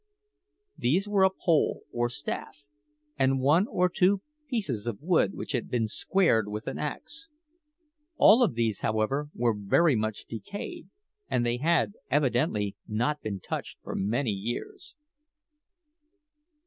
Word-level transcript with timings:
These 0.79 1.07
were 1.07 1.23
a 1.23 1.29
pole 1.29 1.83
or 1.91 2.09
staff, 2.09 2.63
and 3.19 3.39
one 3.39 3.67
or 3.67 3.87
two 3.87 4.23
pieces 4.49 4.87
of 4.87 4.99
wood 4.99 5.35
which 5.35 5.51
had 5.51 5.69
been 5.69 5.85
squared 5.87 6.47
with 6.47 6.65
an 6.65 6.79
axe. 6.79 7.29
All 8.17 8.41
of 8.41 8.55
these 8.55 8.79
were, 8.81 8.87
however, 8.87 9.29
very 9.35 9.95
much 9.95 10.25
decayed, 10.25 10.89
and 11.29 11.45
they 11.45 11.57
had 11.57 11.93
evidently 12.09 12.75
not 12.87 13.21
been 13.21 13.39
touched 13.41 13.77
for 13.83 13.93
many 13.93 14.31
years. 14.31 14.95